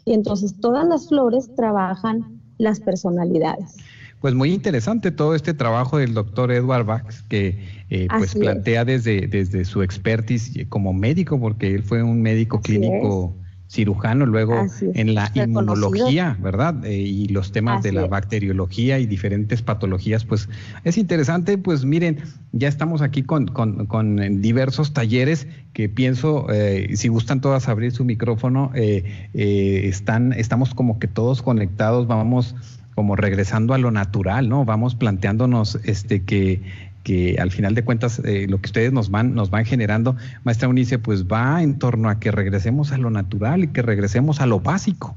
[0.06, 3.76] Y entonces todas las flores trabajan las personalidades.
[4.22, 7.58] Pues muy interesante todo este trabajo del doctor Edward Bach, que
[7.90, 13.34] eh, pues plantea desde, desde su expertise como médico, porque él fue un médico clínico
[13.70, 16.84] cirujano, luego en la inmunología, ¿verdad?
[16.86, 20.50] Eh, y los temas de la bacteriología y diferentes patologías, pues
[20.84, 22.18] es interesante, pues miren,
[22.52, 28.06] ya estamos aquí con, con, diversos talleres que pienso, eh, si gustan todas abrir su
[28.06, 32.56] micrófono, están, estamos como que todos conectados, vamos
[32.96, 34.66] como regresando a lo natural, ¿no?
[34.66, 36.62] Vamos planteándonos este que,
[37.04, 40.68] que al final de cuentas eh, lo que ustedes nos van, nos van generando, maestra
[40.68, 44.46] Unice, pues va en torno a que regresemos a lo natural y que regresemos a
[44.46, 45.16] lo básico.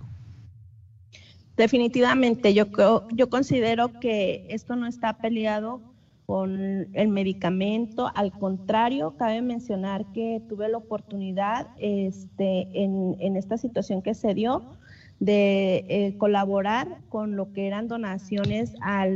[1.57, 2.67] Definitivamente, yo,
[3.13, 5.81] yo considero que esto no está peleado
[6.25, 13.59] con el medicamento, al contrario, cabe mencionar que tuve la oportunidad este, en, en esta
[13.59, 14.63] situación que se dio
[15.23, 19.07] de eh, colaborar con lo que eran donaciones a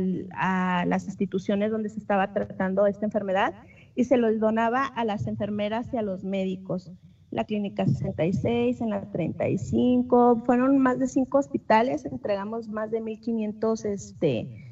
[0.85, 3.53] las instituciones donde se estaba tratando esta enfermedad
[3.93, 6.93] y se los donaba a las enfermeras y a los médicos.
[7.29, 13.83] La clínica 66, en la 35, fueron más de cinco hospitales, entregamos más de 1.500
[13.83, 14.66] este,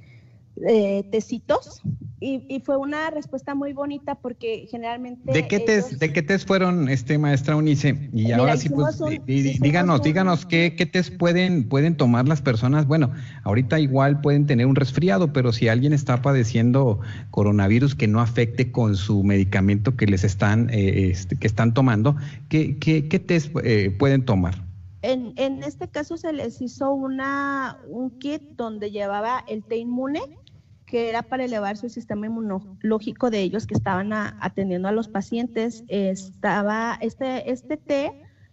[0.67, 1.81] eh, tecitos
[2.21, 5.31] y, fue una respuesta muy bonita porque generalmente...
[5.31, 8.09] ¿De qué, test, ¿de qué test fueron, este, maestra Unice?
[8.13, 12.87] Y ahora sí, pues, díganos, díganos qué, qué test pueden, pueden tomar las personas.
[12.87, 13.11] Bueno,
[13.43, 16.99] ahorita igual pueden tener un resfriado, pero si alguien está padeciendo
[17.31, 22.15] coronavirus que no afecte con su medicamento que les están, eh, este, que están tomando,
[22.49, 24.63] ¿qué, qué, qué test eh, pueden tomar?
[25.01, 30.21] En, en, este caso se les hizo una, un kit donde llevaba el té inmune,
[30.85, 35.83] que era para elevar su sistema inmunológico de ellos que estaban atendiendo a los pacientes.
[35.87, 38.11] Estaba este, este té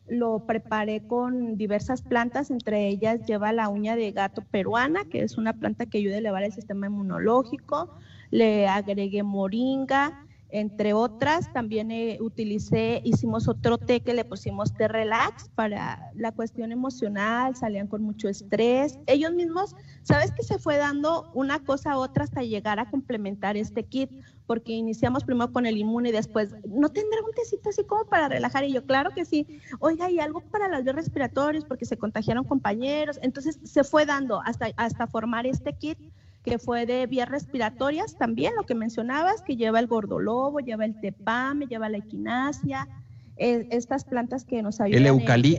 [0.09, 5.39] lo preparé con diversas plantas, entre ellas lleva la uña de gato peruana, que es
[5.39, 7.91] una planta que ayuda a elevar el sistema inmunológico.
[8.31, 14.87] Le agregué moringa, entre otras, también eh, utilicé, hicimos otro té que le pusimos té
[14.87, 18.99] relax para la cuestión emocional, salían con mucho estrés.
[19.07, 23.57] Ellos mismos, ¿sabes que se fue dando una cosa a otra hasta llegar a complementar
[23.57, 24.11] este kit?
[24.47, 28.29] Porque iniciamos primero con el inmune y después, ¿no tendrá un tecito así como para
[28.29, 28.65] relajar?
[28.65, 29.47] Y yo, claro que sí.
[29.79, 33.19] Oiga, y algo para las vías respiratorias porque se contagiaron compañeros.
[33.23, 35.99] Entonces se fue dando hasta, hasta formar este kit
[36.43, 41.01] que fue de vías respiratorias también, lo que mencionabas, que lleva el gordolobo, lleva el
[41.01, 42.89] tepame, lleva la equinacia,
[43.37, 45.01] eh, estas plantas que nos ayudan.
[45.01, 45.07] El,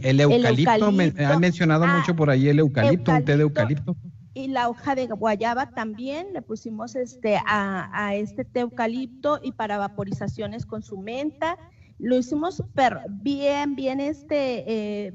[0.03, 3.95] el eucalipto, han mencionado ah, mucho por ahí el eucalipto, un té de eucalipto.
[4.33, 9.51] Y la hoja de guayaba también, le pusimos este a, a este té eucalipto y
[9.53, 11.57] para vaporizaciones con su menta
[11.99, 15.13] lo hicimos super bien, bien, este, eh,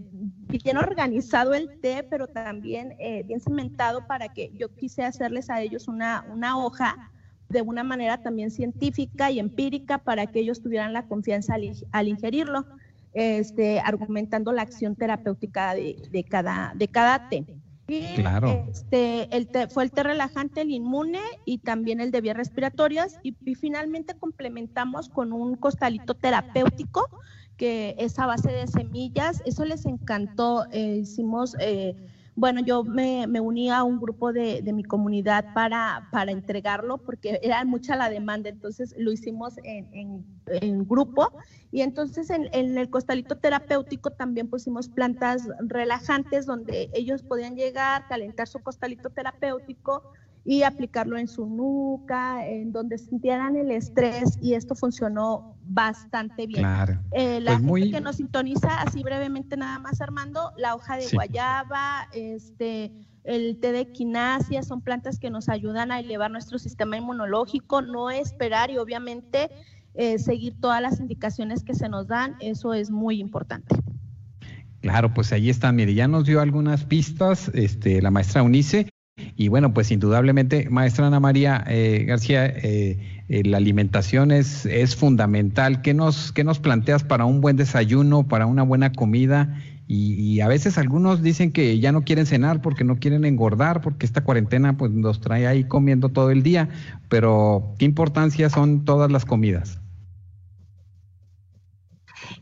[0.48, 5.60] bien organizado el té, pero también eh, bien cimentado para que yo quise hacerles a
[5.60, 7.10] ellos una, una hoja
[7.48, 11.54] de una manera también científica y empírica para que ellos tuvieran la confianza
[11.92, 12.66] al, ingerirlo.
[13.14, 17.44] este, argumentando la acción terapéutica de, cada, de cada té.
[18.14, 18.66] Claro.
[18.70, 23.32] este, el fue el té relajante, el inmune y también el de vías respiratorias y,
[23.54, 27.08] finalmente complementamos con un costalito terapéutico
[27.56, 29.42] que es a base de semillas.
[29.44, 30.66] Eso les encantó.
[30.70, 31.56] Eh, hicimos...
[31.60, 31.96] Eh,
[32.38, 37.64] bueno, yo me, uní a un grupo de, mi comunidad para, para, entregarlo porque era
[37.64, 40.24] mucha la demanda, entonces lo hicimos en,
[40.86, 41.32] grupo
[41.72, 48.06] y entonces en, en, el costalito terapéutico también pusimos plantas relajantes donde ellos podían llegar,
[48.06, 50.04] calentar su costalito terapéutico,
[50.44, 56.62] y aplicarlo en su nuca, en donde sintieran el estrés y esto funcionó bastante bien.
[56.62, 57.00] Claro.
[57.12, 61.06] Eh, la pues gente que nos sintoniza, así brevemente nada más Armando, la hoja de
[61.12, 62.92] guayaba, este,
[63.24, 68.10] el té de equinacia, son plantas que nos ayudan a elevar nuestro sistema inmunológico, no
[68.10, 69.50] esperar y obviamente
[69.94, 73.76] eh, seguir todas las indicaciones que se nos dan, eso es muy importante.
[74.80, 78.88] Claro, pues ahí está, mire, ya nos dio algunas pistas este, la maestra Unice.
[79.36, 84.96] Y bueno, pues indudablemente, maestra Ana María eh, García, eh, eh, la alimentación es, es
[84.96, 85.82] fundamental.
[85.82, 89.56] ¿Qué nos, ¿Qué nos planteas para un buen desayuno, para una buena comida?
[89.90, 94.04] Y, a veces algunos dicen que ya no quieren cenar porque no quieren engordar, porque
[94.04, 96.68] esta cuarentena pues nos trae ahí comiendo todo el día.
[97.08, 99.80] Pero, ¿qué importancia son todas las comidas?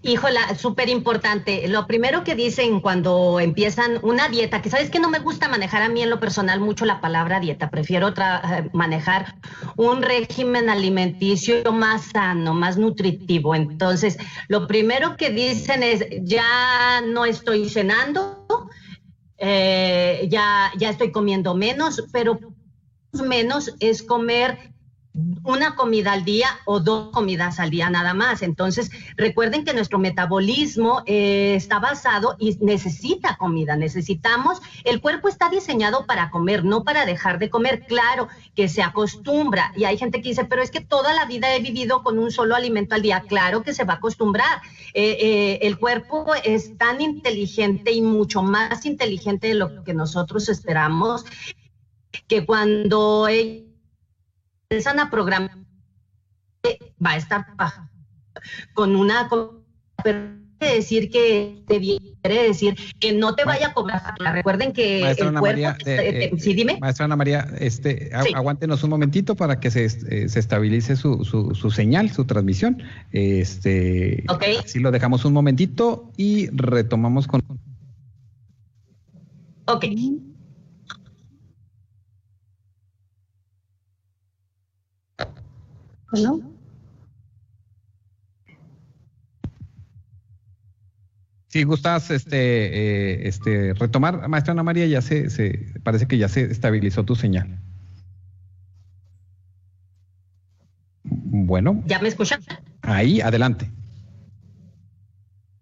[0.02, 1.68] Híjola, súper importante.
[1.68, 5.82] Lo primero que dicen cuando empiezan una dieta, que sabes que no me gusta manejar
[5.82, 9.34] a mí en lo personal mucho la palabra dieta, prefiero eh, manejar
[9.76, 13.54] un régimen alimenticio más sano, más nutritivo.
[13.54, 14.16] Entonces,
[14.48, 18.46] lo primero que dicen es, ya no estoy cenando,
[19.38, 22.38] eh, ya, ya estoy comiendo menos, pero
[23.12, 24.72] menos es comer
[25.42, 28.42] una comida al día o dos comidas al día nada más.
[28.42, 35.48] Entonces, recuerden que nuestro metabolismo eh, está basado y necesita comida, necesitamos, el cuerpo está
[35.48, 37.86] diseñado para comer, no para dejar de comer.
[37.86, 41.54] Claro que se acostumbra y hay gente que dice, pero es que toda la vida
[41.54, 43.24] he vivido con un solo alimento al día.
[43.26, 44.60] Claro que se va a acostumbrar.
[44.94, 50.48] Eh, eh, el cuerpo es tan inteligente y mucho más inteligente de lo que nosotros
[50.48, 51.24] esperamos
[52.28, 53.28] que cuando
[54.68, 55.58] empiezan a programar,
[57.04, 57.46] va a estar
[58.74, 59.28] con una
[60.02, 64.14] pero decir que te quiere decir que no te vaya a cobrar.
[64.18, 66.78] Recuerden que Maestra Ana María, eh, sí, dime.
[66.80, 71.54] Maestra Ana María, este, aguántenos un momentito para que se, eh, se estabilice su, su,
[71.54, 72.82] su, señal, su transmisión.
[73.12, 74.56] Este, okay.
[74.56, 77.42] Así lo dejamos un momentito y retomamos con.
[79.66, 79.84] Ok.
[86.22, 86.56] ¿No?
[91.48, 96.28] Si gustas este, eh, este, retomar, maestra Ana María, ya se, se, parece que ya
[96.28, 97.60] se estabilizó tu señal.
[101.04, 101.82] Bueno.
[101.86, 102.42] ¿Ya me escuchan?
[102.82, 103.70] Ahí, adelante.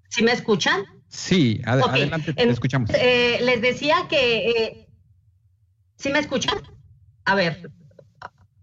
[0.09, 0.83] ¿Sí me escuchan?
[1.09, 2.91] Sí, adelante, te escuchamos.
[2.95, 4.51] Eh, les decía que...
[4.51, 4.89] Eh,
[5.97, 6.59] ¿Sí me escuchan?
[7.25, 7.71] A ver,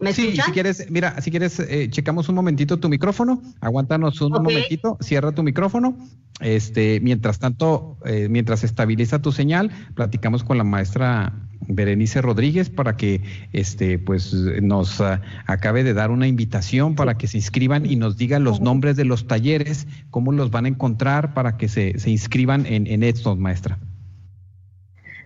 [0.01, 4.31] ¿Me sí, si quieres, mira, si quieres, eh, checamos un momentito tu micrófono, aguántanos un
[4.31, 5.95] momentito, cierra tu micrófono.
[6.39, 11.33] Este, mientras tanto, eh, mientras estabiliza tu señal, platicamos con la maestra
[11.67, 13.21] Berenice Rodríguez para que
[13.53, 18.17] este pues nos ah, acabe de dar una invitación para que se inscriban y nos
[18.17, 22.09] diga los nombres de los talleres, cómo los van a encontrar para que se, se
[22.09, 23.77] inscriban en, en estos, maestra.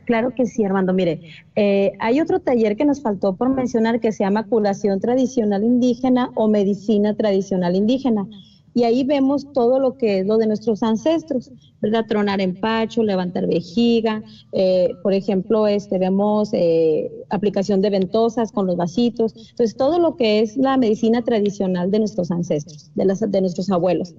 [0.06, 0.94] Claro que sí, Armando.
[0.94, 1.22] Mire,
[1.56, 6.32] eh, hay otro taller que nos faltó por mencionar que se llama curación tradicional indígena
[6.36, 8.28] o medicina tradicional indígena.
[8.76, 11.50] Y ahí vemos todo lo que es lo de nuestros ancestros,
[11.82, 12.06] ¿verdad?
[12.10, 18.76] Tronar empacho, levantar vejiga, eh, por ejemplo, este, vemos eh, aplicación de ventosas con los
[18.76, 19.34] vasitos.
[19.34, 23.72] Entonces, todo lo que es la medicina tradicional de nuestros ancestros, de, las, de nuestros
[23.72, 24.14] abuelos.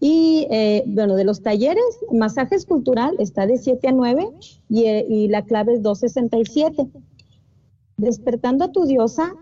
[0.00, 4.28] Y eh, bueno, de los talleres, masajes cultural está de 7 a 9
[4.70, 6.86] eh, y, la clave es 267.
[7.96, 9.34] Despertando a tu diosa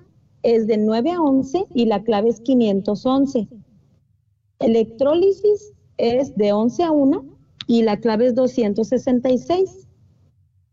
[0.42, 3.48] es de 9 a 11 y la clave es 511.
[4.60, 7.24] Electrólisis es de 11 a 1
[7.66, 9.88] y la clave es 266.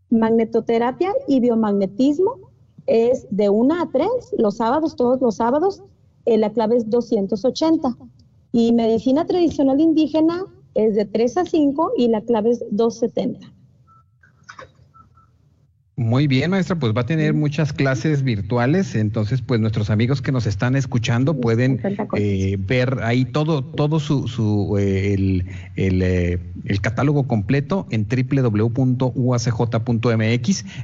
[0.09, 2.51] Magnetoterapia y biomagnetismo
[2.85, 5.81] es de 1 a 3 los sábados, todos los sábados,
[6.25, 7.97] eh, la clave es 280.
[8.51, 13.53] Y medicina tradicional indígena es de 3 a 5 y la clave es 270.
[16.01, 20.31] Muy bien, maestra, pues va a tener muchas clases virtuales, entonces pues nuestros amigos que
[20.31, 21.79] nos están escuchando pueden
[22.15, 25.45] eh, ver ahí todo todo su, su eh, el,
[25.75, 29.05] el, eh, el, catálogo completo en www.uacj.mx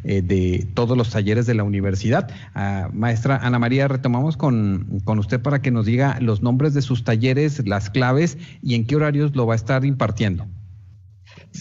[0.03, 2.30] de todos los talleres de la universidad.
[2.53, 6.84] Ah, maestra Ana María, retomamos con, con usted para que nos diga los nombres de
[6.84, 10.45] sus talleres, las claves y en qué horarios lo va a estar impartiendo.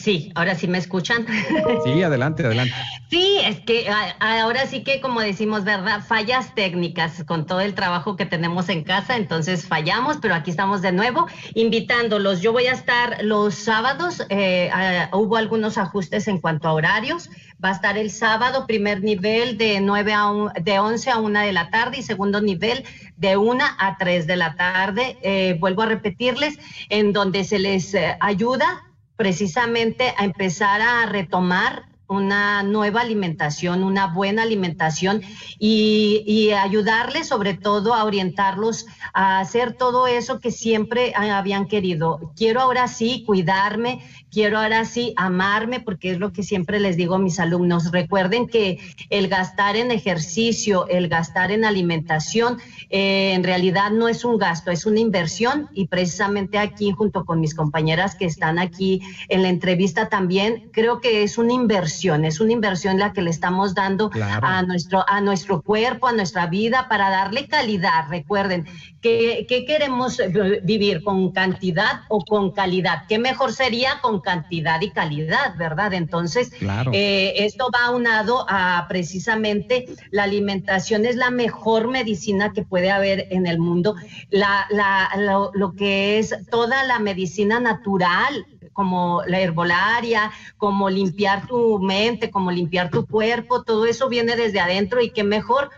[0.02, 1.26] Sí, ahora sí me escuchan.
[1.84, 2.74] Sí, adelante, adelante.
[3.10, 3.88] Sí, es que
[4.18, 6.04] ahora sí que como decimos, ¿verdad?
[6.04, 10.82] Fallas técnicas con todo el trabajo que tenemos en casa, entonces fallamos, pero aquí estamos
[10.82, 12.40] de nuevo invitándolos.
[12.40, 14.70] Yo voy a estar los sábados, eh,
[15.12, 17.30] hubo algunos ajustes en cuanto a horarios.
[17.64, 21.52] Va a estar el sábado, primer nivel de 9 a de 11 a 1 de
[21.52, 22.84] la tarde y segundo nivel
[23.16, 25.18] de 1 a 3 de la tarde.
[25.22, 28.82] Eh, vuelvo a repetirles, en donde se les eh, ayuda
[29.16, 35.22] precisamente a empezar a retomar una nueva alimentación, una buena alimentación
[35.58, 42.32] y, ayudarles sobre todo a orientarlos a hacer todo eso que siempre habían querido.
[42.36, 47.14] Quiero ahora sí cuidarme, quiero ahora sí amarme, porque es lo que siempre les digo
[47.14, 47.90] a mis alumnos.
[47.90, 48.78] Recuerden que
[49.10, 52.58] el gastar en ejercicio, el gastar en alimentación,
[52.90, 57.40] eh, en realidad no es un gasto, es una inversión y precisamente aquí junto con
[57.40, 62.40] mis compañeras que están aquí en la entrevista también, creo que es una inversión, es
[62.40, 64.10] una inversión la que le estamos dando
[64.42, 68.08] a, nuestro, a nuestro cuerpo, a nuestra vida para darle calidad.
[68.08, 68.66] Recuerden,
[69.06, 70.20] que, que queremos
[70.64, 73.04] vivir con cantidad o con calidad?
[73.08, 75.94] ¿Qué mejor sería con cantidad y calidad, ¿verdad?
[75.94, 76.50] Entonces,
[76.92, 83.28] eh, esto va aunado a precisamente la alimentación es la mejor medicina que puede haber
[83.30, 83.94] en el mundo.
[84.30, 88.44] La, la, lo, lo que es toda la medicina natural,
[88.76, 94.60] como la herbolaria, como limpiar tu mente, como limpiar tu cuerpo, todo eso viene desde
[94.60, 95.70] adentro y qué mejor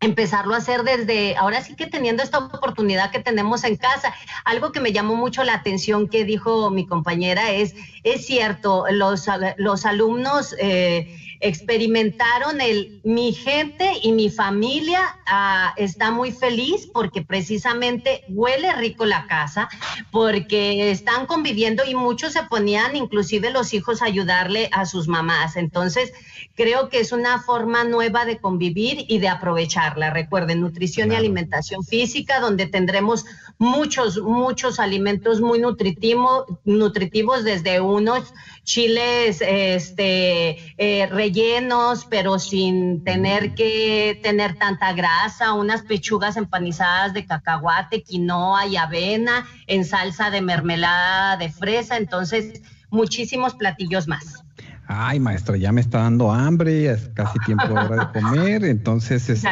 [0.00, 4.14] empezarlo a hacer desde, ahora sí que teniendo esta oportunidad que tenemos en casa.
[4.44, 7.74] Algo que me llamó mucho la atención que dijo mi compañera es,
[8.04, 9.26] es cierto, los,
[9.56, 17.22] los alumnos eh, experimentaron el, mi gente y mi familia ah, está muy feliz porque
[17.22, 19.68] precisamente huele rico la casa,
[20.10, 25.56] porque están conviviendo y muchos se ponían, inclusive los hijos, a ayudarle a sus mamás.
[25.56, 26.12] Entonces,
[26.54, 30.10] creo que es una forma nueva de convivir y de aprovecharla.
[30.10, 33.24] Recuerden, nutrición y alimentación física, donde tendremos
[33.58, 38.32] muchos, muchos alimentos muy nutritivos, nutritivos desde unos
[38.66, 47.24] chiles este, eh, rellenos, pero sin tener que tener tanta grasa, unas pechugas empanizadas de
[47.24, 51.96] cacahuate, quinoa y avena en salsa de mermelada de fresa.
[51.96, 52.60] Entonces,
[52.90, 54.45] muchísimos platillos más.
[54.88, 59.48] Ay, maestro, ya me está dando hambre, es casi tiempo hora de comer, entonces este,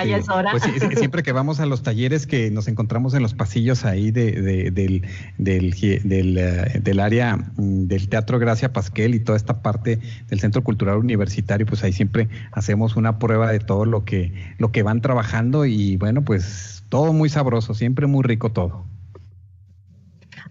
[0.52, 0.62] pues
[0.96, 5.02] siempre que vamos a los talleres que nos encontramos en los pasillos ahí de, del,
[5.38, 5.70] del,
[6.04, 10.62] del, eh, del, área mm, del Teatro Gracia Pasquel y toda esta parte del Centro
[10.62, 15.00] Cultural Universitario, pues ahí siempre hacemos una prueba de todo lo que, lo que van
[15.00, 18.84] trabajando y bueno, pues todo muy sabroso, siempre muy rico todo.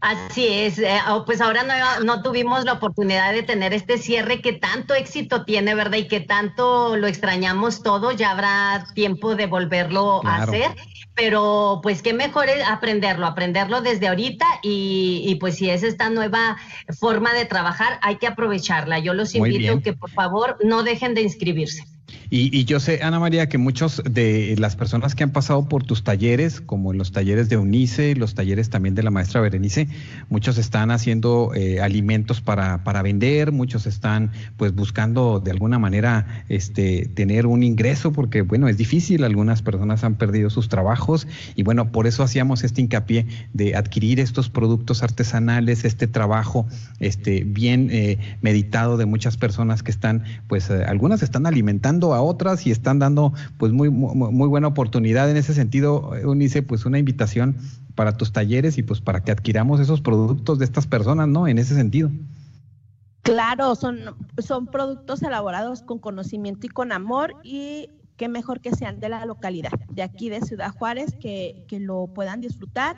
[0.04, 1.64] Así es, eh, oh, pues ahora
[2.04, 5.98] no, tuvimos la oportunidad de tener este cierre que tanto éxito tiene, ¿verdad?
[5.98, 10.76] Y que tanto lo extrañamos todo, ya habrá tiempo de volverlo a hacer,
[11.16, 16.10] pero pues qué mejor es aprenderlo, aprenderlo desde ahorita y, y, pues si es esta
[16.10, 16.58] nueva
[17.00, 19.00] forma de trabajar, hay que aprovecharla.
[19.00, 21.86] Yo los invito que por favor no dejen de inscribirse.
[22.30, 26.04] Y, yo sé, Ana María, que muchos de las personas que han pasado por tus
[26.04, 29.88] talleres, como en los talleres de Unice, los talleres también de la maestra Berenice,
[30.30, 36.44] muchos están haciendo eh, alimentos para, para vender, muchos están pues buscando de alguna manera
[36.50, 41.62] este, tener un ingreso, porque bueno, es difícil, algunas personas han perdido sus trabajos y
[41.62, 46.66] bueno, por eso hacíamos este hincapié de adquirir estos productos artesanales, este trabajo
[47.00, 52.22] este, bien eh, meditado de muchas personas que están, pues eh, algunas están alimentando a
[52.22, 56.98] otras y están dando pues muy, muy, buena oportunidad en ese sentido, Unice, pues una
[56.98, 57.56] invitación
[57.94, 61.48] para tus talleres y pues para que adquiramos esos productos de estas personas, ¿no?
[61.48, 62.10] En ese sentido.
[63.22, 64.00] Claro, son,
[64.40, 69.26] son productos elaborados con conocimiento y con amor y qué mejor que sean de la
[69.26, 72.98] localidad, de aquí de Ciudad Juárez, que, que lo puedan disfrutar.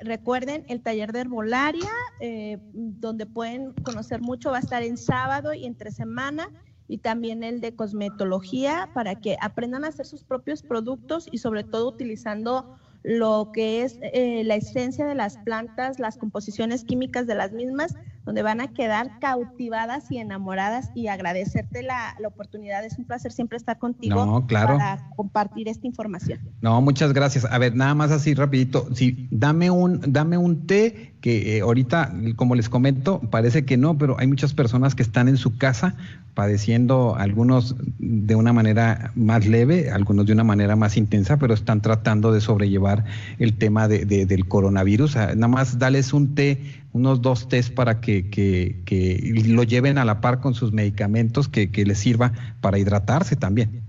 [0.00, 1.90] Recuerden, el taller de herbolaria,
[2.20, 6.48] eh, donde pueden conocer mucho, va a estar en sábado y entre semana
[6.88, 11.62] y también el de cosmetología para que aprendan a hacer sus propios productos y sobre
[11.62, 17.34] todo utilizando lo que es eh, la esencia de las plantas, las composiciones químicas de
[17.34, 17.94] las mismas,
[18.28, 22.84] donde van a quedar cautivadas y enamoradas y agradecerte la, oportunidad.
[22.84, 26.38] Es un placer siempre estar contigo para compartir esta información.
[26.60, 27.46] No, muchas gracias.
[27.46, 28.86] A ver, nada más así rapidito.
[28.94, 33.96] Sí, dame un, dame un té que eh, ahorita, como les comento, parece que no,
[33.96, 35.94] pero hay muchas personas que están en su casa
[36.34, 41.80] padeciendo, algunos de una manera más leve, algunos de una manera más intensa, pero están
[41.80, 43.04] tratando de sobrellevar
[43.40, 45.16] el tema de, del coronavirus.
[45.16, 46.60] Ah, nada más dales un té,
[46.98, 51.70] unos dos tés para que, que, lo lleven a la par con sus medicamentos, que,
[51.70, 53.88] que les sirva para hidratarse también.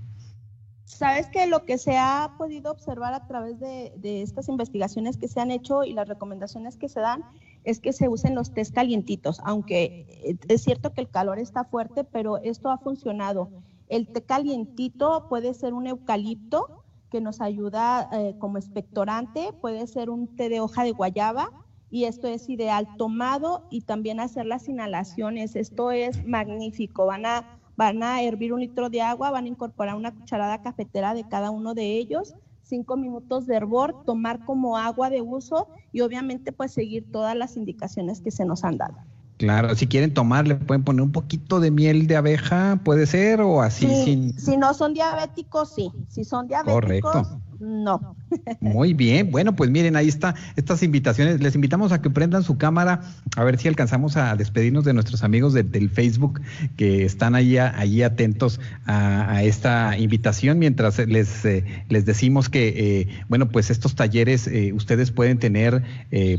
[1.00, 5.40] Sabes que lo que se ha podido observar a través de, estas investigaciones que se
[5.40, 7.24] han hecho y las recomendaciones que se dan
[7.64, 11.64] es que se usen los test calientitos, aunque eh, es cierto que el calor está
[11.64, 13.50] fuerte, pero esto ha funcionado.
[13.88, 20.10] El té calientito puede ser un eucalipto que nos ayuda eh, como expectorante, puede ser
[20.10, 21.50] un té de hoja de guayaba
[21.90, 25.56] y esto es ideal tomado y también hacer las inhalaciones.
[25.56, 27.06] Esto es magnífico.
[27.06, 27.46] Van a
[27.80, 31.50] Van a hervir un litro de agua, van a incorporar una cucharada cafetera de cada
[31.50, 36.74] uno de ellos, cinco minutos de hervor, tomar como agua de uso y obviamente pues
[36.74, 38.98] seguir todas las indicaciones que se nos han dado.
[39.38, 43.40] Claro, si quieren tomar, le pueden poner un poquito de miel de abeja, puede ser,
[43.40, 44.38] o así sin.
[44.38, 45.90] Si no son diabéticos, sí.
[46.10, 47.40] Si son diabéticos, Correcto.
[47.60, 48.16] No.
[48.62, 51.42] Muy bien, bueno, pues miren, ahí está estas invitaciones.
[51.42, 53.02] Les invitamos a que prendan su cámara,
[53.36, 56.42] a ver si alcanzamos a despedirnos de nuestros amigos del Facebook
[56.78, 62.68] que están ahí atentos a, esta invitación, mientras les, eh, les decimos que,
[63.02, 65.84] eh, bueno, pues estos talleres eh, ustedes pueden tener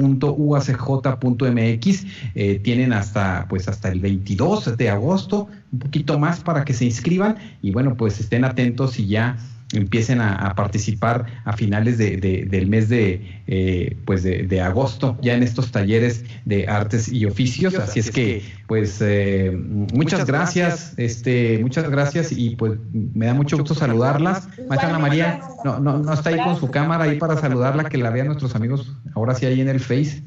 [2.36, 6.86] Eh, tienen hasta pues hasta el 22 de agosto, un poquito más para que se
[6.86, 9.38] inscriban y bueno, pues estén atentos y ya
[9.74, 15.44] empiecen a, participar a finales de, del mes de, eh, pues de, agosto, ya en
[15.44, 17.76] estos talleres de artes y oficios.
[17.76, 19.52] Así es que, pues, eh,
[19.94, 24.48] muchas gracias, este, muchas gracias y pues me da mucho gusto saludarlas.
[24.68, 27.98] Maestra Ana María, no, no, no está ahí con su cámara ahí para saludarla, que
[27.98, 30.24] la vean nuestros amigos ahora sí ahí en el Face.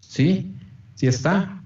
[0.00, 0.56] ¿Sí?
[0.94, 1.62] ¿Sí está?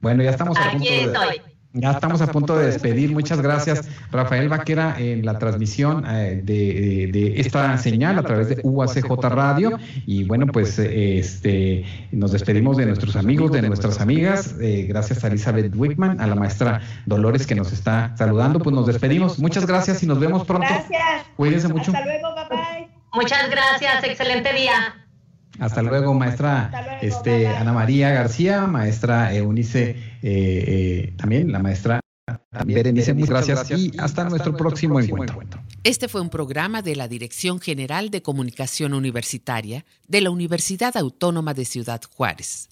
[0.00, 1.49] Bueno, ya estamos a punto de...
[1.72, 3.12] Ya estamos a punto de despedir.
[3.12, 9.08] Muchas gracias, Rafael Vaquera, en la transmisión eh, de, esta señal a través de UACJ
[9.28, 9.78] Radio.
[10.04, 14.56] Y bueno, pues este nos despedimos de nuestros amigos, de nuestras amigas.
[14.60, 18.58] Eh, gracias a Elizabeth Wickman, a la maestra Dolores que nos está saludando.
[18.58, 19.38] Pues nos despedimos.
[19.38, 20.66] Muchas gracias y nos vemos pronto.
[20.68, 21.26] Gracias.
[21.36, 21.92] Cuídense mucho.
[21.92, 24.02] Hasta luego, bye Muchas gracias.
[24.02, 25.06] Excelente día.
[25.58, 32.00] Hasta luego, maestra este, Ana María García, maestra Eunice, eh, eh, también la maestra
[32.64, 35.42] Berenice, muchas gracias y hasta, nuestro próximo, encuentro.
[35.84, 41.54] Este fue un programa de la Dirección General de Comunicación Universitaria de la Universidad Autónoma
[41.54, 42.70] de Ciudad Juárez.